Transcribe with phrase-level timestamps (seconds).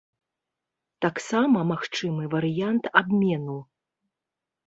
[1.05, 3.59] Таксама магчымы варыянт абмену.